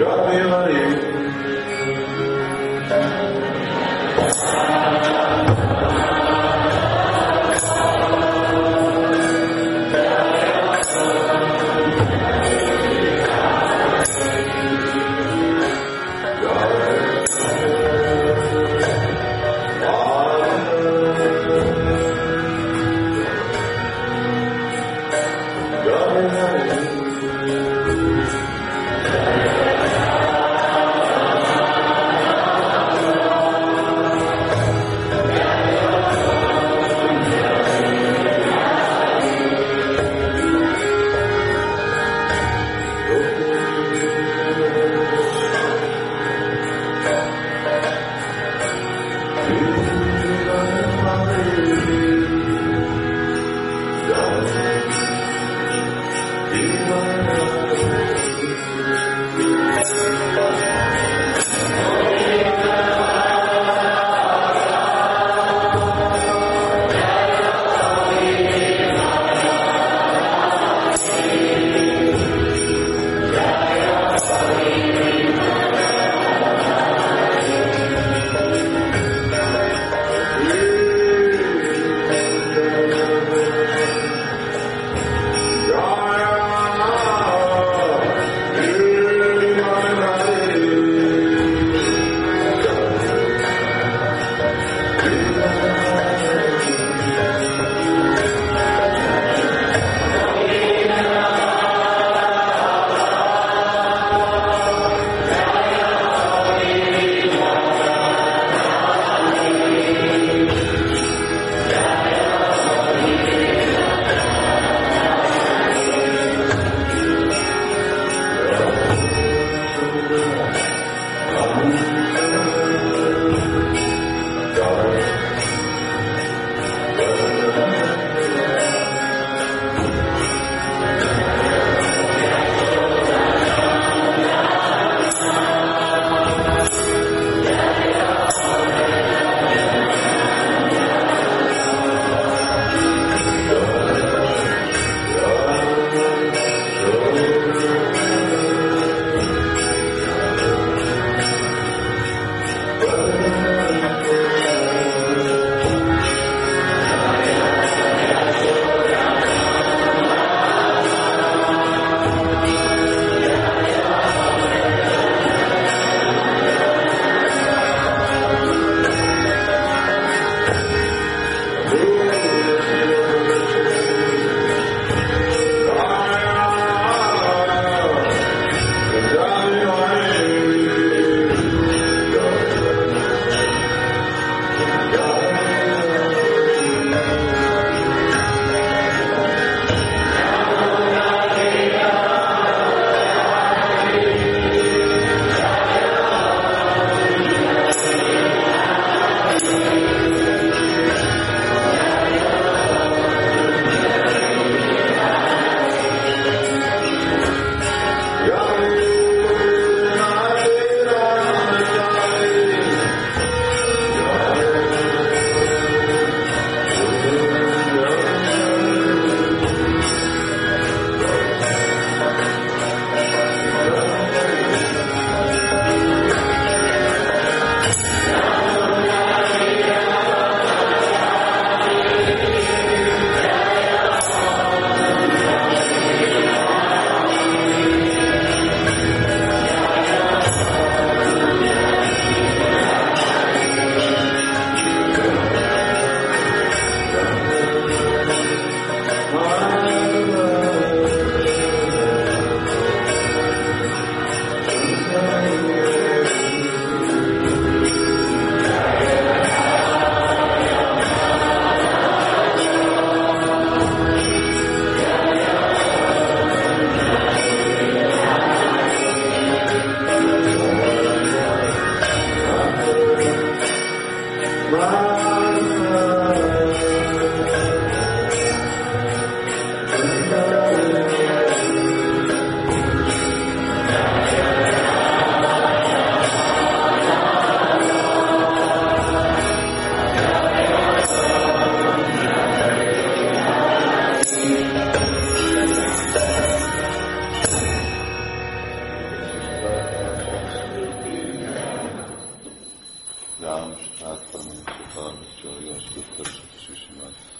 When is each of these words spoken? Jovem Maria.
Jovem 0.00 0.48
Maria. 0.48 0.99